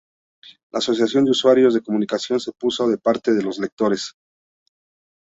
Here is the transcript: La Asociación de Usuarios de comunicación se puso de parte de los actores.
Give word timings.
La 0.71 0.79
Asociación 0.79 1.25
de 1.25 1.29
Usuarios 1.29 1.75
de 1.75 1.83
comunicación 1.83 2.39
se 2.39 2.51
puso 2.53 2.87
de 2.89 2.97
parte 2.97 3.33
de 3.33 3.43
los 3.43 3.59
actores. 3.61 4.15